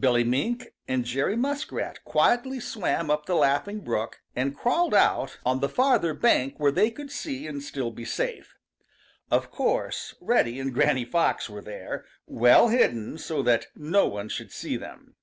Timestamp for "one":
14.08-14.30